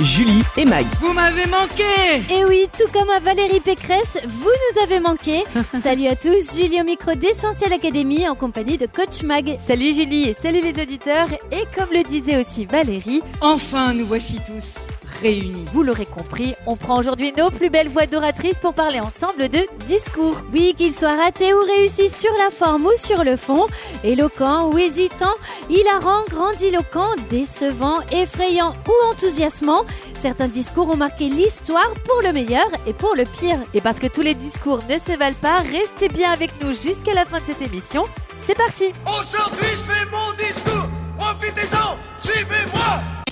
[0.00, 0.86] Julie et Mag.
[1.00, 1.84] Vous m'avez manqué
[2.30, 5.44] Et oui, tout comme à Valérie Pécresse, vous nous avez manqué.
[5.82, 9.56] Salut à tous, Julie au micro d'Essentiel Académie en compagnie de Coach Mag.
[9.66, 11.28] Salut Julie et salut les auditeurs.
[11.50, 14.86] Et comme le disait aussi Valérie, Enfin, nous voici tous
[15.22, 15.64] réunis.
[15.72, 19.60] vous l'aurez compris, on prend aujourd'hui nos plus belles voix d'oratrices pour parler ensemble de
[19.86, 20.42] discours.
[20.52, 23.66] Oui, qu'il soit raté ou réussi sur la forme ou sur le fond,
[24.04, 25.32] éloquent ou hésitant,
[25.70, 29.75] hilarant, grandiloquent, décevant, effrayant ou enthousiasmant,
[30.14, 33.58] certains discours ont marqué l'histoire pour le meilleur et pour le pire.
[33.74, 37.14] Et parce que tous les discours ne se valent pas, restez bien avec nous jusqu'à
[37.14, 38.04] la fin de cette émission.
[38.40, 40.88] C'est parti Aujourd'hui, je fais mon discours.
[41.18, 41.96] Profitez-en.
[42.22, 43.25] Suivez-moi.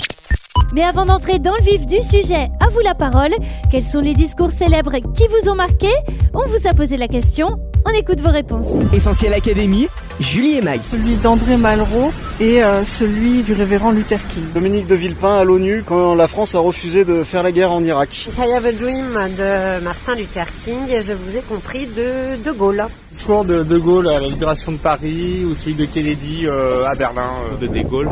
[0.75, 3.31] Mais avant d'entrer dans le vif du sujet, à vous la parole.
[3.71, 5.89] Quels sont les discours célèbres qui vous ont marqué?
[6.35, 7.61] On vous a posé la question.
[7.87, 8.79] On écoute vos réponses.
[8.93, 9.87] Essentiel Académie.
[10.19, 10.81] Julie et Mag.
[10.83, 14.43] celui d'André Malraux et euh, celui du révérend Luther King.
[14.53, 17.83] Dominique de Villepin à l'ONU quand la France a refusé de faire la guerre en
[17.85, 18.29] Irak.
[18.37, 22.51] I have a dream de Martin Luther King et je vous ai compris de De
[22.53, 22.85] Gaulle.
[23.13, 26.95] discours de De Gaulle à la libération de Paris ou celui de Kennedy euh, à
[26.97, 27.31] Berlin.
[27.61, 28.11] de De Gaulle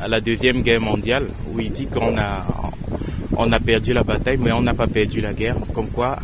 [0.00, 2.46] à la deuxième guerre mondiale où il dit qu'on a
[3.36, 6.16] on a perdu la bataille mais on n'a pas perdu la guerre comme quoi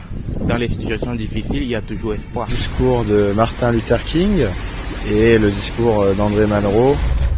[0.49, 2.47] dans les situations difficiles il y a toujours espoir.
[2.47, 4.45] Discours de Martin Luther King
[5.13, 6.97] et le discours d'André Malraux.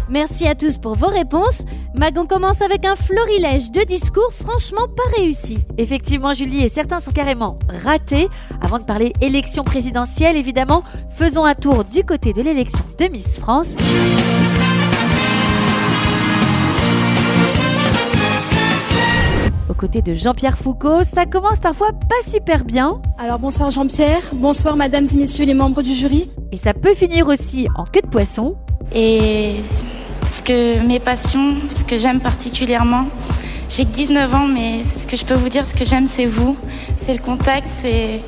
[0.08, 1.64] Merci à tous pour vos réponses.
[1.96, 5.58] Mag, on commence avec un florilège de discours franchement pas réussis.
[5.78, 8.28] Effectivement Julie et certains sont carrément ratés.
[8.60, 13.38] Avant de parler élection présidentielle évidemment, faisons un tour du côté de l'élection de Miss
[13.38, 13.76] France.
[19.76, 23.00] Côtés de Jean-Pierre Foucault, ça commence parfois pas super bien.
[23.18, 26.30] Alors bonsoir Jean-Pierre, bonsoir mesdames et messieurs les membres du jury.
[26.50, 28.56] Et ça peut finir aussi en queue de poisson.
[28.94, 29.56] Et
[30.30, 33.06] ce que mes passions, ce que j'aime particulièrement,
[33.68, 36.26] j'ai que 19 ans, mais ce que je peux vous dire, ce que j'aime, c'est
[36.26, 36.56] vous,
[36.96, 38.20] c'est le contact, c'est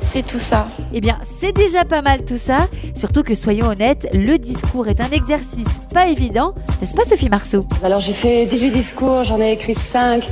[0.00, 0.68] c'est tout ça.
[0.92, 2.68] Eh bien, c'est déjà pas mal tout ça.
[2.94, 7.64] Surtout que soyons honnêtes, le discours est un exercice pas évident, n'est-ce pas Sophie Marceau?
[7.82, 10.28] Alors j'ai fait 18 discours, j'en ai écrit 5.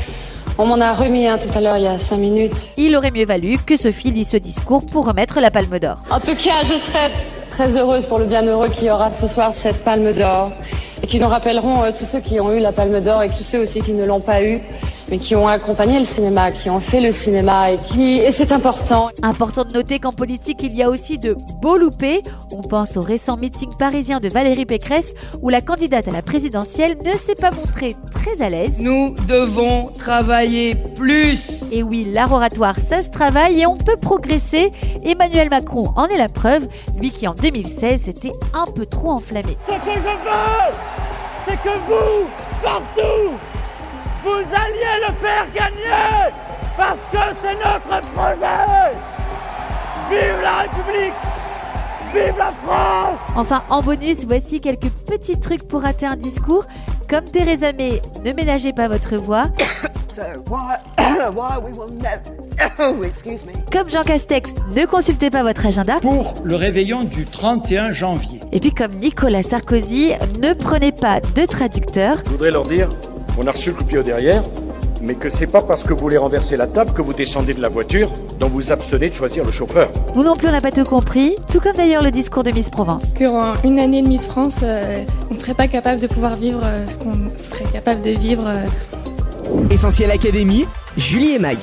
[0.58, 2.68] On m'en a remis un tout à l'heure il y a 5 minutes.
[2.76, 6.04] Il aurait mieux valu que Sophie lit ce discours pour remettre la palme d'or.
[6.10, 7.10] En tout cas, je serai
[7.50, 10.52] très heureuse pour le bienheureux qui aura ce soir cette palme d'or
[11.02, 13.42] et qui nous rappelleront euh, tous ceux qui ont eu la palme d'or et tous
[13.42, 14.60] ceux aussi qui ne l'ont pas eu
[15.12, 18.50] mais qui ont accompagné le cinéma, qui ont fait le cinéma et qui et c'est
[18.50, 19.10] important.
[19.22, 22.22] Important de noter qu'en politique, il y a aussi de beaux loupés.
[22.50, 25.12] On pense au récent meeting parisien de Valérie Pécresse
[25.42, 28.76] où la candidate à la présidentielle ne s'est pas montrée très à l'aise.
[28.78, 31.62] Nous devons travailler plus.
[31.70, 34.70] Et oui, l'art oratoire, ça se travaille et on peut progresser.
[35.04, 36.66] Emmanuel Macron en est la preuve,
[36.98, 39.58] lui qui en 2016 était un peu trop enflammé.
[39.66, 40.32] Ce que je veux,
[41.46, 42.28] c'est que vous,
[42.62, 43.36] partout,
[44.22, 46.32] vous alliez le faire gagner.
[46.76, 48.96] Parce que c'est notre projet.
[50.10, 51.14] Vive la République.
[52.14, 53.18] Vive la France.
[53.36, 56.66] Enfin, en bonus, voici quelques petits trucs pour rater un discours.
[57.08, 59.44] Comme Theresa May, ne ménagez pas votre voix.
[63.72, 65.98] Comme Jean Castex, ne consultez pas votre agenda.
[66.00, 68.40] Pour le réveillon du 31 janvier.
[68.52, 72.16] Et puis comme Nicolas Sarkozy, ne prenez pas de traducteur.
[72.24, 72.88] Je voudrais leur dire,
[73.38, 74.42] on a reçu le coup de pied au derrière,
[75.00, 77.60] mais que c'est pas parce que vous voulez renverser la table que vous descendez de
[77.60, 79.90] la voiture dont vous abstenez de choisir le chauffeur.
[80.14, 82.70] Nous non plus, on n'a pas tout compris, tout comme d'ailleurs le discours de Miss
[82.70, 83.14] Provence.
[83.18, 86.60] Qu'en une année de Miss France, euh, on ne serait pas capable de pouvoir vivre
[86.62, 88.44] euh, ce qu'on serait capable de vivre.
[88.46, 88.66] euh.
[89.70, 90.66] Essentiel Académie.
[90.96, 91.58] Julie et Mag.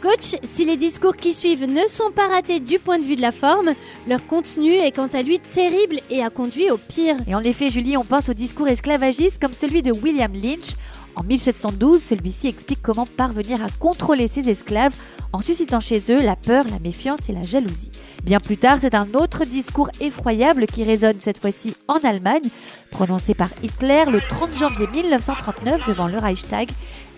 [0.00, 3.20] Coach, si les discours qui suivent ne sont pas ratés du point de vue de
[3.20, 3.72] la forme,
[4.06, 7.16] leur contenu est quant à lui terrible et a conduit au pire.
[7.26, 10.76] Et en effet, Julie, on pense au discours esclavagiste comme celui de William Lynch.
[11.18, 14.94] En 1712, celui-ci explique comment parvenir à contrôler ses esclaves
[15.32, 17.90] en suscitant chez eux la peur, la méfiance et la jalousie.
[18.22, 22.48] Bien plus tard, c'est un autre discours effroyable qui résonne cette fois-ci en Allemagne,
[22.92, 26.70] prononcé par Hitler le 30 janvier 1939 devant le Reichstag.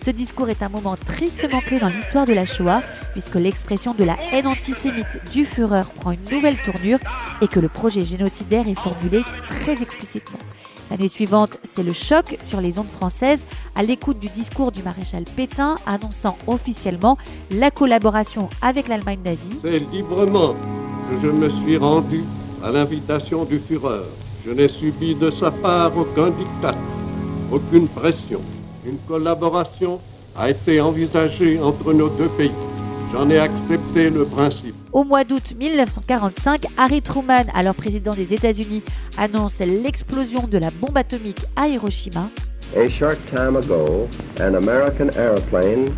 [0.03, 2.81] Ce discours est un moment tristement clé dans l'histoire de la Shoah,
[3.11, 6.99] puisque l'expression de la haine antisémite du Führer prend une nouvelle tournure
[7.43, 10.39] et que le projet génocidaire est formulé très explicitement.
[10.91, 13.45] L'année suivante, c'est le choc sur les ondes françaises
[13.77, 17.17] à l'écoute du discours du maréchal Pétain annonçant officiellement
[17.49, 19.57] la collaboration avec l'Allemagne nazie.
[19.61, 22.25] C'est librement que je me suis rendu
[22.61, 24.03] à l'invitation du Führer.
[24.45, 26.75] Je n'ai subi de sa part aucun diktat,
[27.53, 28.41] aucune pression.
[28.85, 30.01] Une collaboration
[30.35, 32.51] a été envisagée entre nos deux pays.
[33.11, 34.73] J'en ai accepté le principe.
[34.93, 38.83] Au mois d'août 1945, Harry Truman, alors président des États-Unis,
[39.17, 42.29] annonce l'explosion de la bombe atomique à Hiroshima.
[42.73, 44.07] A short time ago,
[44.39, 45.89] an American airplane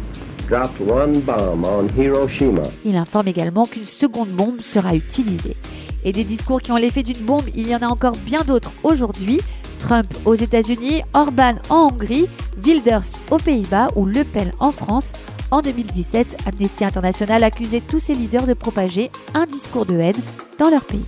[0.48, 2.64] dropped one bomb on Hiroshima.
[2.84, 5.56] Il informe également qu'une seconde bombe sera utilisée.
[6.04, 8.72] Et des discours qui ont l'effet d'une bombe, il y en a encore bien d'autres
[8.84, 9.40] aujourd'hui.
[9.78, 12.28] Trump aux États-Unis, Orban en Hongrie,
[12.64, 15.14] Wilders aux Pays-Bas ou Le Pen en France.
[15.54, 20.20] En 2017, Amnesty International accusait tous ces leaders de propager un discours de haine
[20.58, 21.06] dans leur pays.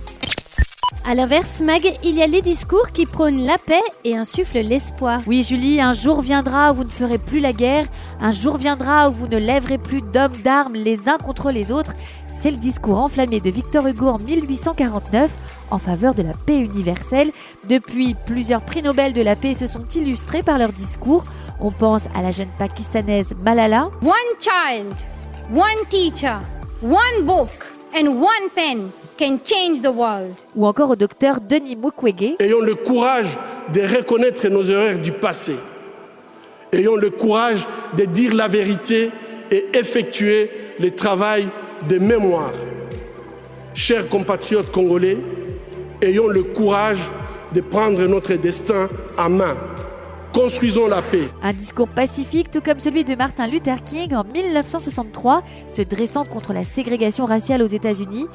[1.04, 5.20] À l'inverse, Mag, il y a les discours qui prônent la paix et insufflent l'espoir.
[5.26, 7.86] Oui, Julie, un jour viendra où vous ne ferez plus la guerre,
[8.20, 11.94] un jour viendra où vous ne lèverez plus d'hommes d'armes les uns contre les autres.
[12.38, 15.30] C'est le discours enflammé de Victor Hugo en 1849
[15.70, 17.30] en faveur de la paix universelle.
[17.68, 21.24] Depuis, plusieurs prix Nobel de la paix se sont illustrés par leur discours.
[21.60, 23.84] On pense à la jeune pakistanaise Malala.
[24.02, 24.94] One child,
[25.52, 26.38] one teacher,
[26.82, 27.48] one book
[27.96, 30.34] and one pen can change the world.
[30.54, 32.36] Ou encore au docteur Denis Mukwege.
[32.38, 33.38] Ayons le courage
[33.72, 35.56] de reconnaître nos erreurs du passé.
[36.70, 37.66] Ayons le courage
[37.96, 39.10] de dire la vérité
[39.50, 41.48] et effectuer le travail
[41.88, 42.52] de mémoire.
[43.74, 45.18] Chers compatriotes congolais,
[46.02, 47.10] ayons le courage
[47.52, 48.88] de prendre notre destin
[49.18, 49.56] en main.
[50.36, 51.30] Construisons la paix.
[51.42, 56.52] Un discours pacifique, tout comme celui de Martin Luther King en 1963, se dressant contre
[56.52, 58.26] la ségrégation raciale aux États-Unis,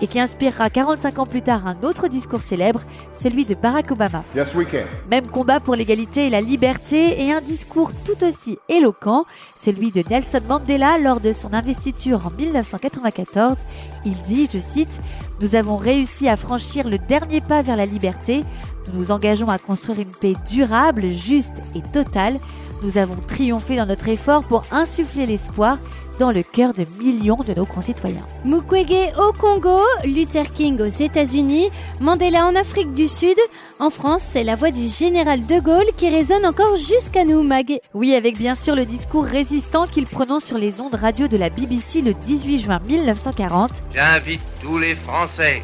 [0.00, 2.80] et qui inspirera 45 ans plus tard un autre discours célèbre,
[3.12, 4.22] celui de Barack Obama.
[4.36, 4.84] Yes, we can.
[5.10, 9.24] Même combat pour l'égalité et la liberté, et un discours tout aussi éloquent,
[9.58, 13.64] celui de Nelson Mandela lors de son investiture en 1994.
[14.04, 15.00] Il dit, je cite,
[15.40, 18.44] Nous avons réussi à franchir le dernier pas vers la liberté.
[18.88, 22.38] Nous nous engageons à construire une paix durable, juste et totale.
[22.82, 25.78] Nous avons triomphé dans notre effort pour insuffler l'espoir
[26.18, 28.24] dans le cœur de millions de nos concitoyens.
[28.44, 31.70] Mukwege au Congo, Luther King aux États-Unis,
[32.00, 33.36] Mandela en Afrique du Sud.
[33.78, 37.80] En France, c'est la voix du général de Gaulle qui résonne encore jusqu'à nous, Mag.
[37.94, 41.50] Oui, avec bien sûr le discours résistant qu'il prononce sur les ondes radio de la
[41.50, 43.84] BBC le 18 juin 1940.
[43.92, 45.62] J'invite tous les Français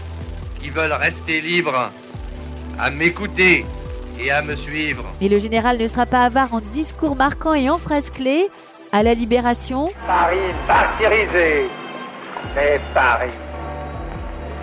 [0.61, 1.90] qui veulent rester libres
[2.80, 3.66] à m'écouter
[4.18, 5.04] et à me suivre.
[5.20, 8.48] Mais le général ne sera pas avare en discours marquants et en phrases clés.
[8.92, 9.88] À la libération.
[10.04, 10.36] Paris
[10.66, 11.68] martyrisé,
[12.56, 13.30] mais Paris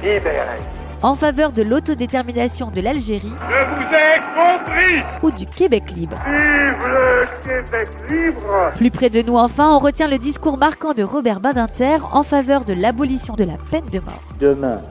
[0.03, 0.59] libéré.
[1.01, 3.31] En faveur de l'autodétermination de l'Algérie.
[3.39, 6.17] Je vous ai compris Ou du Québec libre.
[6.25, 11.03] Vive le Québec libre Plus près de nous enfin, on retient le discours marquant de
[11.03, 14.19] Robert Badinter en faveur de l'abolition de la peine de mort.
[14.39, 14.81] Demain,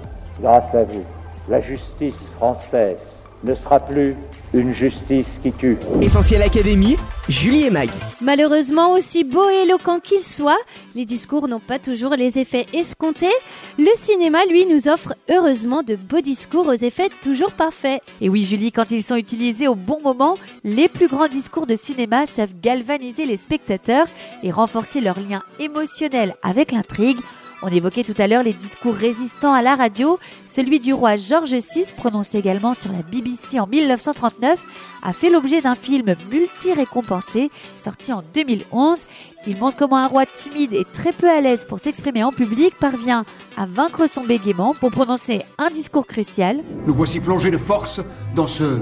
[0.40, 1.04] grâce à vous,
[1.48, 4.14] la justice française ne sera plus
[4.54, 5.76] une justice qui tue.
[6.00, 6.96] Essentiel Académie,
[7.28, 7.90] Julie et Mag.
[8.20, 10.58] Malheureusement, aussi beau et éloquent qu'ils soient,
[10.94, 13.32] les discours n'ont pas toujours les effets escomptés.
[13.78, 18.00] Le cinéma, lui, nous offre heureusement de beaux discours aux effets toujours parfaits.
[18.20, 21.76] Et oui, Julie, quand ils sont utilisés au bon moment, les plus grands discours de
[21.76, 24.06] cinéma savent galvaniser les spectateurs
[24.42, 27.18] et renforcer leur lien émotionnel avec l'intrigue.
[27.62, 30.18] On évoquait tout à l'heure les discours résistants à la radio.
[30.46, 34.62] Celui du roi George VI, prononcé également sur la BBC en 1939,
[35.02, 39.06] a fait l'objet d'un film multi-récompensé, sorti en 2011.
[39.46, 42.74] Il montre comment un roi timide et très peu à l'aise pour s'exprimer en public
[42.78, 43.24] parvient
[43.56, 46.60] à vaincre son bégaiement pour prononcer un discours crucial.
[46.86, 48.00] Nous voici plongés de force
[48.34, 48.80] dans ce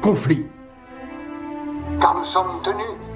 [0.00, 0.46] conflit.
[2.00, 3.11] Car nous sommes tenus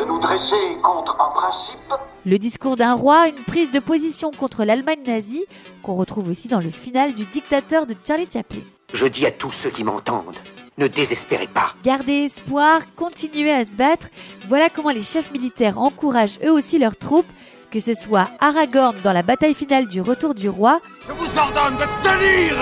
[0.00, 1.94] de nous dresser contre un principe
[2.26, 5.46] le discours d'un roi, une prise de position contre l'Allemagne nazie,
[5.82, 8.60] qu'on retrouve aussi dans le final du dictateur de Charlie Chaplin.
[8.92, 10.36] Je dis à tous ceux qui m'entendent,
[10.76, 11.74] ne désespérez pas.
[11.82, 14.08] Gardez espoir, continuez à se battre.
[14.48, 17.30] Voilà comment les chefs militaires encouragent eux aussi leurs troupes,
[17.70, 20.80] que ce soit Aragorn dans la bataille finale du retour du roi.
[21.08, 22.56] Je vous ordonne de tenir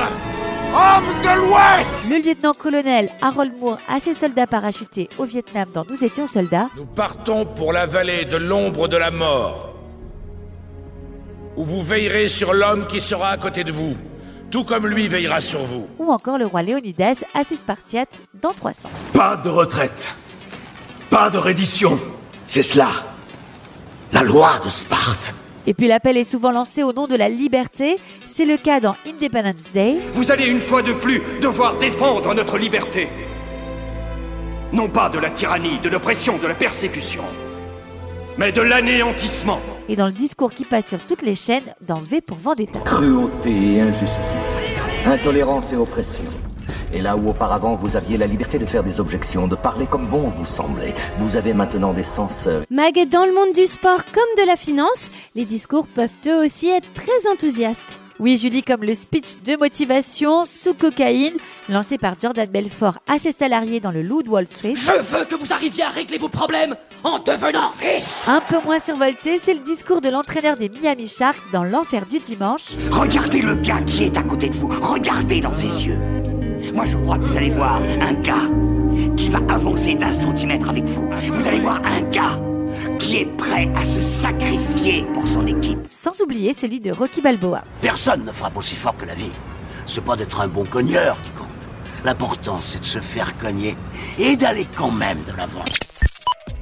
[0.75, 6.05] Homme de l'Ouest Le lieutenant-colonel Harold Moore à ses soldats parachutés au Vietnam dans Nous
[6.05, 6.69] étions soldats.
[6.77, 9.75] Nous partons pour la vallée de l'ombre de la mort,
[11.57, 13.97] où vous veillerez sur l'homme qui sera à côté de vous,
[14.51, 15.87] tout comme lui veillera sur vous.
[15.99, 18.91] Ou encore le roi Léonidas à ses Spartiates dans 300.
[19.15, 20.13] Pas de retraite,
[21.09, 21.99] pas de reddition,
[22.47, 22.89] c'est cela,
[24.13, 25.35] la loi de Sparte.
[25.69, 27.99] Et puis l'appel est souvent lancé au nom de la liberté.
[28.27, 29.97] C'est le cas dans Independence Day.
[30.15, 33.11] Vous allez une fois de plus devoir défendre notre liberté.
[34.73, 37.23] Non pas de la tyrannie, de l'oppression, de la persécution,
[38.39, 39.61] mais de l'anéantissement.
[39.91, 42.79] Et dans le discours qui passe sur toutes les chaînes, dans V pour Vendetta.
[42.81, 44.17] Cruauté et injustice,
[45.05, 46.25] intolérance et oppression.
[46.93, 50.07] Et là où auparavant vous aviez la liberté de faire des objections, de parler comme
[50.07, 52.63] bon vous semblait, vous avez maintenant des censeurs.
[52.71, 56.69] Mag, dans le monde du sport comme de la finance, les discours peuvent eux aussi
[56.69, 58.01] être très enthousiastes.
[58.21, 61.35] Oui, Julie, comme le speech de motivation sous cocaïne
[61.69, 64.75] lancé par Jordan Belfort à ses salariés dans le Loup de Wall Street.
[64.75, 68.81] Je veux que vous arriviez à régler vos problèmes en devenant riche Un peu moins
[68.81, 72.73] survolté, c'est le discours de l'entraîneur des Miami Sharks dans l'enfer du dimanche.
[72.91, 76.18] Regardez le gars qui est à côté de vous, regardez dans ses yeux.
[76.75, 78.49] Moi je crois que vous allez voir un gars
[79.17, 81.11] qui va avancer d'un centimètre avec vous.
[81.33, 82.41] Vous allez voir un gars
[82.99, 85.81] qui est prêt à se sacrifier pour son équipe.
[85.89, 87.65] Sans oublier celui de Rocky Balboa.
[87.81, 89.33] Personne ne frappe aussi fort que la vie.
[89.87, 91.49] C'est pas d'être un bon cogneur qui compte.
[92.05, 93.75] L'important, c'est de se faire cogner
[94.19, 95.65] et d'aller quand même de l'avant.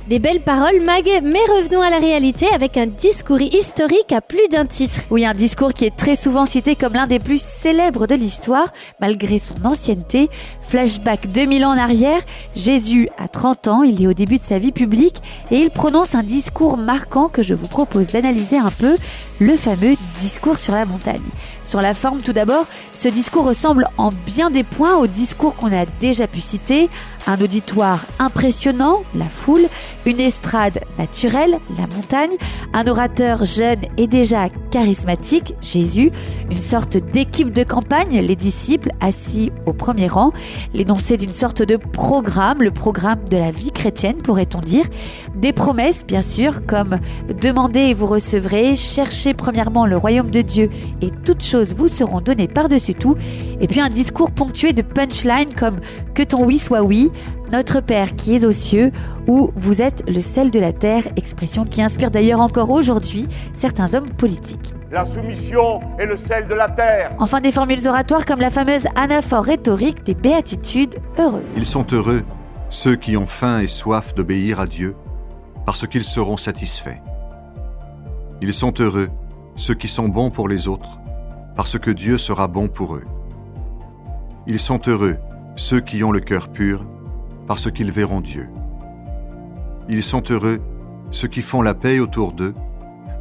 [0.08, 4.46] Des belles paroles, Mag, mais revenons à la réalité avec un discours historique à plus
[4.52, 5.00] d'un titre.
[5.10, 8.72] Oui, un discours qui est très souvent cité comme l'un des plus célèbres de l'histoire,
[9.00, 10.30] malgré son ancienneté.
[10.68, 12.20] Flashback 2000 ans en arrière,
[12.56, 16.16] Jésus a 30 ans, il est au début de sa vie publique et il prononce
[16.16, 18.96] un discours marquant que je vous propose d'analyser un peu,
[19.38, 21.23] le fameux discours sur la montagne.
[21.62, 25.73] Sur la forme tout d'abord, ce discours ressemble en bien des points au discours qu'on
[25.73, 26.88] a déjà pu citer,
[27.26, 29.68] un auditoire impressionnant, la foule,
[30.06, 32.37] une estrade naturelle, la montagne,
[32.73, 36.12] un orateur jeune et déjà charismatique, Jésus,
[36.50, 40.32] une sorte d'équipe de campagne, les disciples assis au premier rang,
[40.75, 44.84] l'énoncé d'une sorte de programme, le programme de la vie chrétienne pourrait-on dire,
[45.36, 46.98] des promesses bien sûr comme
[47.40, 50.70] demandez et vous recevrez, cherchez premièrement le royaume de Dieu
[51.02, 53.16] et toutes choses vous seront données par-dessus tout,
[53.60, 55.80] et puis un discours ponctué de punchlines comme
[56.14, 57.10] que ton oui soit oui,
[57.50, 58.92] notre Père qui est aux cieux,
[59.26, 63.94] ou vous êtes le sel de la terre, expression qui inspire d'ailleurs encore aujourd'hui certains
[63.94, 64.74] hommes politiques.
[64.90, 67.12] La soumission est le sel de la terre.
[67.18, 71.42] Enfin des formules oratoires comme la fameuse anaphore rhétorique des béatitudes heureux.
[71.56, 72.24] Ils sont heureux,
[72.68, 74.94] ceux qui ont faim et soif d'obéir à Dieu,
[75.64, 77.00] parce qu'ils seront satisfaits.
[78.40, 79.10] Ils sont heureux,
[79.56, 81.00] ceux qui sont bons pour les autres,
[81.56, 83.04] parce que Dieu sera bon pour eux.
[84.46, 85.16] Ils sont heureux,
[85.56, 86.86] ceux qui ont le cœur pur,
[87.46, 88.48] parce qu'ils verront Dieu.
[89.88, 90.60] Ils sont heureux,
[91.10, 92.54] ceux qui font la paix autour d'eux,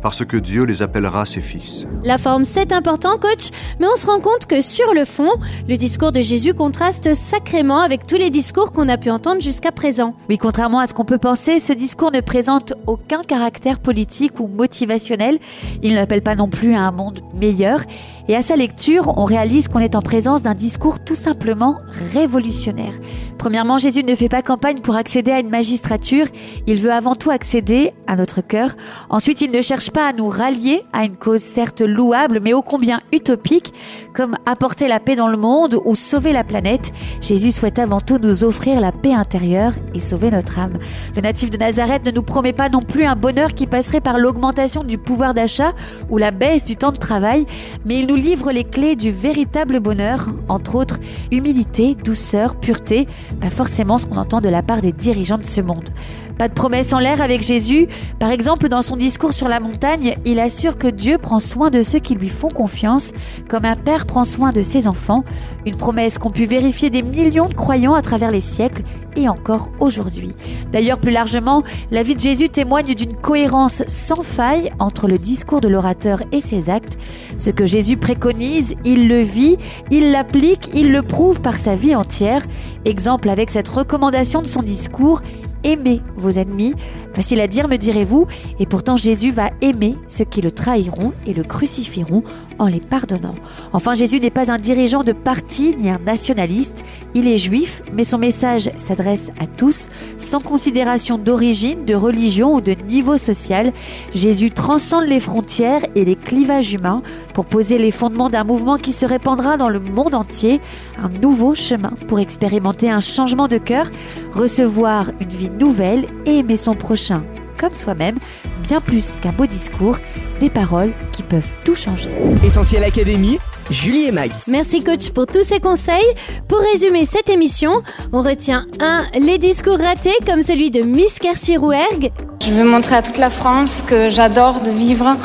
[0.05, 1.87] parce que Dieu les appellera ses fils.
[2.03, 5.31] La forme, c'est important, coach, mais on se rend compte que sur le fond,
[5.67, 9.71] le discours de Jésus contraste sacrément avec tous les discours qu'on a pu entendre jusqu'à
[9.71, 10.13] présent.
[10.29, 14.47] Oui, contrairement à ce qu'on peut penser, ce discours ne présente aucun caractère politique ou
[14.47, 15.39] motivationnel.
[15.81, 17.79] Il n'appelle pas non plus à un monde meilleur.
[18.27, 21.77] Et à sa lecture, on réalise qu'on est en présence d'un discours tout simplement
[22.13, 22.93] révolutionnaire.
[23.37, 26.25] Premièrement, Jésus ne fait pas campagne pour accéder à une magistrature,
[26.65, 28.71] il veut avant tout accéder à notre cœur.
[29.09, 32.63] Ensuite, il ne cherche pas à nous rallier à une cause certes louable, mais ô
[32.63, 33.73] combien utopique,
[34.15, 36.91] comme apporter la paix dans le monde ou sauver la planète.
[37.21, 40.79] Jésus souhaite avant tout nous offrir la paix intérieure et sauver notre âme.
[41.15, 44.17] Le natif de Nazareth ne nous promet pas non plus un bonheur qui passerait par
[44.17, 45.73] l'augmentation du pouvoir d'achat
[46.09, 47.45] ou la baisse du temps de travail,
[47.85, 50.99] mais il nous livre les clés du véritable bonheur, entre autres
[51.31, 53.07] humilité, douceur, pureté,
[53.41, 55.89] pas forcément ce qu'on entend de la part des dirigeants de ce monde.
[56.37, 57.87] Pas de promesse en l'air avec Jésus.
[58.19, 61.81] Par exemple, dans son discours sur la montagne, il assure que Dieu prend soin de
[61.81, 63.13] ceux qui lui font confiance,
[63.47, 65.23] comme un père prend soin de ses enfants.
[65.65, 68.83] Une promesse qu'ont pu vérifier des millions de croyants à travers les siècles
[69.15, 70.33] et encore aujourd'hui.
[70.73, 75.61] D'ailleurs, plus largement, la vie de Jésus témoigne d'une cohérence sans faille entre le discours
[75.61, 76.97] de l'orateur et ses actes.
[77.37, 79.57] Ce que Jésus préconise, il le vit,
[79.89, 82.45] il l'applique, il le prouve par sa vie entière.
[82.83, 85.21] Exemple avec cette recommandation de son discours
[85.65, 86.73] aimez vos ennemis.
[87.13, 88.27] Facile à dire, me direz-vous,
[88.59, 92.23] et pourtant Jésus va aimer ceux qui le trahiront et le crucifieront
[92.59, 93.35] en les pardonnant.
[93.73, 96.83] Enfin, Jésus n'est pas un dirigeant de parti ni un nationaliste.
[97.13, 102.61] Il est juif, mais son message s'adresse à tous, sans considération d'origine, de religion ou
[102.61, 103.71] de niveau social.
[104.13, 107.01] Jésus transcende les frontières et les clivages humains
[107.33, 110.59] pour poser les fondements d'un mouvement qui se répandra dans le monde entier,
[111.01, 113.89] un nouveau chemin pour expérimenter un changement de cœur,
[114.33, 117.23] recevoir une vie nouvelle et aimer son prochain
[117.57, 118.17] comme soi-même,
[118.63, 119.97] bien plus qu'un beau discours,
[120.39, 122.09] des paroles qui peuvent tout changer.
[122.43, 123.39] Essentiel Académie,
[123.71, 124.31] Julie et Mag.
[124.47, 126.05] Merci coach pour tous ces conseils.
[126.47, 127.81] Pour résumer cette émission,
[128.11, 129.19] on retient 1.
[129.19, 132.11] Les discours ratés comme celui de Miss Kersirouerg.
[132.45, 135.15] Je veux montrer à toute la France que j'adore de vivre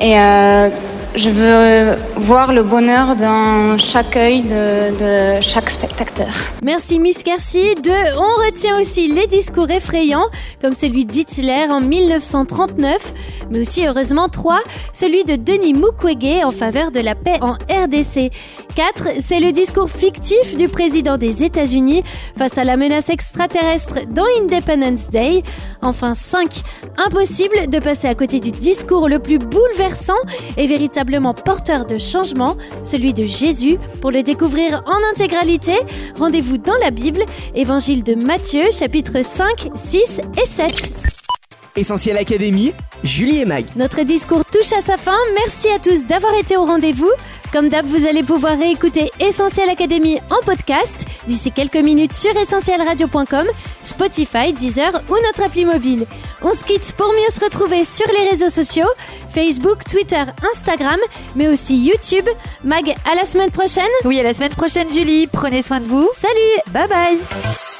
[0.00, 0.70] et euh,
[1.14, 6.28] je veux voir le bonheur dans chaque œil de, de chaque spectateur.
[6.62, 7.74] Merci Miss Kersi.
[7.82, 10.26] Deux, on retient aussi les discours effrayants,
[10.62, 13.14] comme celui d'Hitler en 1939,
[13.50, 14.60] mais aussi heureusement trois,
[14.92, 18.30] celui de Denis Mukwege en faveur de la paix en RDC.
[18.76, 19.20] 4.
[19.20, 22.02] C'est le discours fictif du président des États-Unis
[22.38, 25.42] face à la menace extraterrestre dans Independence Day.
[25.82, 26.62] Enfin 5.
[26.96, 30.12] Impossible de passer à côté du discours le plus bouleversant
[30.56, 30.66] et
[31.00, 33.78] véritablement porteur de changement, celui de Jésus.
[34.00, 35.78] Pour le découvrir en intégralité,
[36.18, 37.22] rendez-vous dans la Bible,
[37.54, 41.19] Évangile de Matthieu, chapitres 5, 6 et 7.
[41.76, 42.72] Essentiel Académie,
[43.02, 43.64] Julie et Mag.
[43.76, 45.16] Notre discours touche à sa fin.
[45.34, 47.10] Merci à tous d'avoir été au rendez-vous.
[47.52, 53.46] Comme d'hab, vous allez pouvoir réécouter Essentiel Académie en podcast d'ici quelques minutes sur essentielradio.com,
[53.82, 56.06] Spotify, Deezer ou notre appli mobile.
[56.42, 58.88] On se quitte pour mieux se retrouver sur les réseaux sociaux,
[59.28, 60.22] Facebook, Twitter,
[60.52, 61.00] Instagram,
[61.34, 62.28] mais aussi YouTube.
[62.62, 63.82] Mag, à la semaine prochaine.
[64.04, 65.26] Oui, à la semaine prochaine, Julie.
[65.26, 66.08] Prenez soin de vous.
[66.16, 66.72] Salut.
[66.72, 67.79] Bye bye.